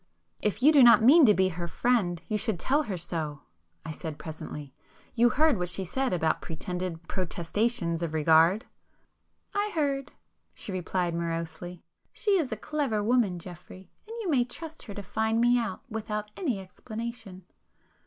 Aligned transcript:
"If 0.41 0.63
you 0.63 0.73
do 0.73 0.81
not 0.81 1.03
mean 1.03 1.27
to 1.27 1.33
be 1.35 1.49
her 1.49 1.67
friend, 1.67 2.19
you 2.27 2.35
should 2.35 2.59
tell 2.59 2.81
her 2.85 2.95
[p 2.95 2.97
327] 2.99 3.35
so,"—I 3.85 3.91
said 3.91 4.17
presently—"You 4.17 5.29
heard 5.29 5.59
what 5.59 5.69
she 5.69 5.83
said 5.85 6.11
about 6.11 6.41
pretended 6.41 7.07
protestations 7.07 8.01
of 8.01 8.11
regard?" 8.15 8.65
"I 9.53 9.69
heard,"—she 9.75 10.71
replied 10.71 11.13
morosely—"She 11.13 12.31
is 12.35 12.51
a 12.51 12.57
clever 12.57 13.03
woman, 13.03 13.37
Geoffrey, 13.37 13.91
and 14.07 14.17
you 14.21 14.29
may 14.31 14.43
trust 14.43 14.81
her 14.87 14.95
to 14.95 15.03
find 15.03 15.39
me 15.39 15.59
out 15.59 15.81
without 15.87 16.31
any 16.35 16.59
explanation!" 16.59 17.45